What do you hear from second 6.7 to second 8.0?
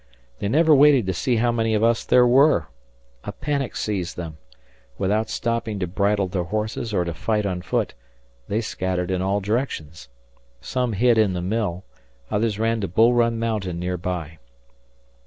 or to fight on foot,